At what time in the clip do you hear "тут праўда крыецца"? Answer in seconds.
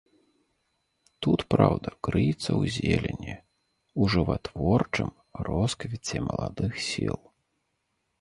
1.25-2.45